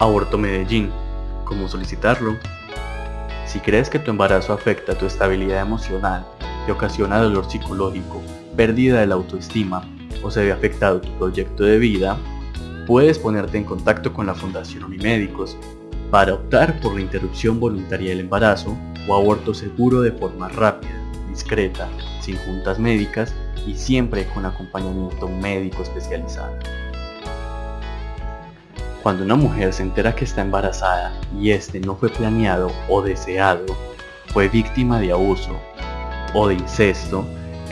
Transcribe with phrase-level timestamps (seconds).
[0.00, 0.90] Aborto Medellín.
[1.44, 2.36] ¿Cómo solicitarlo?
[3.46, 6.26] Si crees que tu embarazo afecta tu estabilidad emocional,
[6.66, 8.20] te ocasiona dolor psicológico,
[8.56, 9.88] pérdida de la autoestima
[10.20, 12.18] o se ve afectado tu proyecto de vida,
[12.88, 15.56] puedes ponerte en contacto con la Fundación Unimédicos
[16.10, 18.76] para optar por la interrupción voluntaria del embarazo
[19.06, 21.88] o aborto seguro de forma rápida, discreta,
[22.20, 23.32] sin juntas médicas
[23.64, 26.56] y siempre con acompañamiento médico especializado.
[29.04, 33.66] Cuando una mujer se entera que está embarazada y este no fue planeado o deseado,
[34.28, 35.60] fue víctima de abuso
[36.32, 37.22] o de incesto,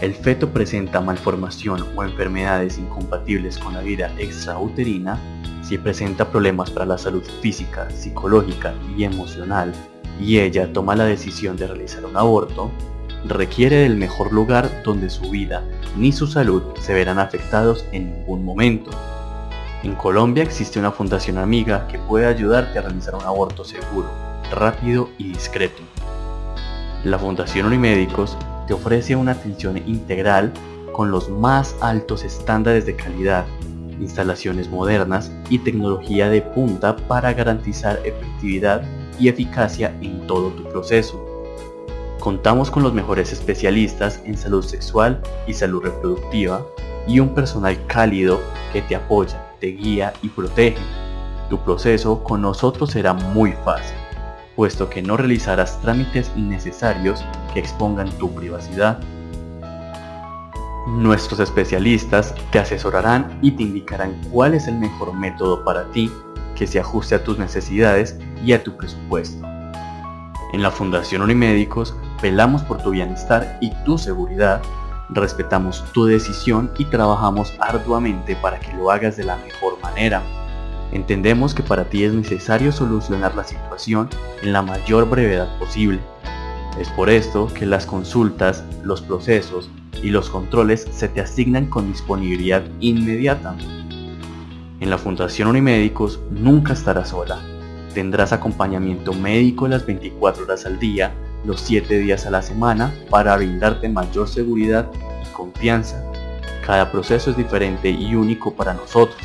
[0.02, 5.18] el feto presenta malformación o enfermedades incompatibles con la vida extrauterina,
[5.62, 9.72] si presenta problemas para la salud física, psicológica y emocional,
[10.20, 12.70] y ella toma la decisión de realizar un aborto,
[13.24, 15.64] requiere del mejor lugar donde su vida
[15.96, 18.90] ni su salud se verán afectados en ningún momento
[19.82, 24.08] en Colombia existe una fundación amiga que puede ayudarte a realizar un aborto seguro,
[24.52, 25.82] rápido y discreto.
[27.04, 30.52] La Fundación Unimédicos te ofrece una atención integral
[30.92, 33.44] con los más altos estándares de calidad,
[33.98, 38.82] instalaciones modernas y tecnología de punta para garantizar efectividad
[39.18, 41.20] y eficacia en todo tu proceso.
[42.20, 46.64] Contamos con los mejores especialistas en salud sexual y salud reproductiva
[47.08, 48.40] y un personal cálido
[48.72, 50.82] que te apoya te guía y protege.
[51.48, 53.96] Tu proceso con nosotros será muy fácil,
[54.56, 57.24] puesto que no realizarás trámites innecesarios
[57.54, 58.98] que expongan tu privacidad.
[60.88, 66.10] Nuestros especialistas te asesorarán y te indicarán cuál es el mejor método para ti
[66.56, 69.46] que se ajuste a tus necesidades y a tu presupuesto.
[70.52, 74.60] En la Fundación Unimédicos velamos por tu bienestar y tu seguridad
[75.14, 80.22] respetamos tu decisión y trabajamos arduamente para que lo hagas de la mejor manera.
[80.92, 84.08] Entendemos que para ti es necesario solucionar la situación
[84.42, 86.00] en la mayor brevedad posible.
[86.78, 89.70] Es por esto que las consultas, los procesos
[90.02, 93.56] y los controles se te asignan con disponibilidad inmediata.
[94.80, 97.40] En la Fundación Unimédicos nunca estarás sola.
[97.94, 101.12] Tendrás acompañamiento médico las 24 horas al día
[101.44, 104.90] los 7 días a la semana para brindarte mayor seguridad
[105.22, 106.04] y confianza.
[106.66, 109.20] Cada proceso es diferente y único para nosotros.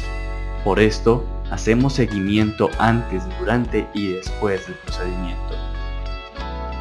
[0.64, 5.56] Por esto, hacemos seguimiento antes, durante y después del procedimiento.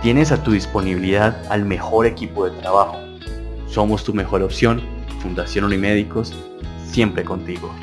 [0.03, 2.97] Tienes a tu disponibilidad al mejor equipo de trabajo.
[3.69, 4.81] Somos tu mejor opción,
[5.21, 6.35] Fundación Unimédicos,
[6.87, 7.75] siempre contigo.